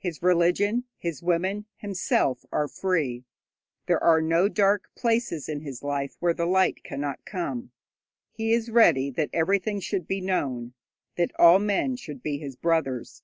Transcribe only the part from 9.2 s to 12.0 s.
everything should be known, that all men